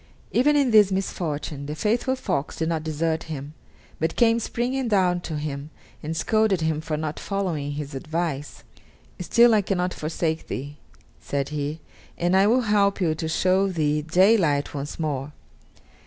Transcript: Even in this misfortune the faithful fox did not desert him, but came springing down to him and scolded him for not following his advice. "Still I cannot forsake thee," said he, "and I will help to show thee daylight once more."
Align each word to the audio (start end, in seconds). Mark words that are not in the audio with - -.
Even 0.31 0.55
in 0.55 0.71
this 0.71 0.91
misfortune 0.91 1.67
the 1.67 1.75
faithful 1.75 2.15
fox 2.15 2.55
did 2.55 2.69
not 2.69 2.81
desert 2.83 3.25
him, 3.29 3.53
but 3.99 4.15
came 4.15 4.39
springing 4.39 4.87
down 4.87 5.21
to 5.21 5.37
him 5.37 5.69
and 6.01 6.17
scolded 6.17 6.61
him 6.61 6.81
for 6.81 6.97
not 6.97 7.19
following 7.19 7.73
his 7.73 7.93
advice. 7.93 8.63
"Still 9.19 9.53
I 9.53 9.61
cannot 9.61 9.93
forsake 9.93 10.47
thee," 10.47 10.77
said 11.19 11.49
he, 11.49 11.81
"and 12.17 12.35
I 12.35 12.47
will 12.47 12.61
help 12.61 12.97
to 12.97 13.29
show 13.29 13.67
thee 13.67 14.01
daylight 14.01 14.73
once 14.73 14.99
more." 14.99 15.33